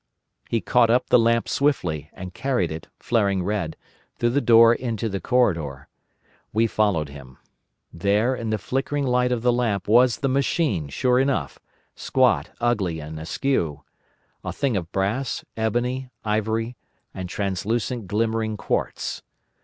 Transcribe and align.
He 0.49 0.61
caught 0.61 0.89
up 0.89 1.09
the 1.11 1.19
lamp 1.19 1.47
swiftly, 1.47 2.09
and 2.13 2.33
carried 2.33 2.71
it, 2.71 2.87
flaring 2.97 3.43
red, 3.43 3.77
through 4.17 4.31
the 4.31 4.41
door 4.41 4.73
into 4.73 5.07
the 5.09 5.21
corridor. 5.21 5.89
We 6.51 6.65
followed 6.65 7.09
him. 7.09 7.37
There 7.93 8.33
in 8.33 8.49
the 8.49 8.57
flickering 8.57 9.05
light 9.05 9.31
of 9.31 9.43
the 9.43 9.53
lamp 9.53 9.87
was 9.87 10.17
the 10.17 10.27
machine 10.27 10.89
sure 10.89 11.19
enough, 11.19 11.59
squat, 11.95 12.49
ugly, 12.59 12.99
and 12.99 13.19
askew, 13.19 13.83
a 14.43 14.51
thing 14.51 14.75
of 14.75 14.91
brass, 14.91 15.45
ebony, 15.55 16.09
ivory, 16.25 16.77
and 17.13 17.29
translucent 17.29 18.07
glimmering 18.07 18.57
quartz. 18.57 19.21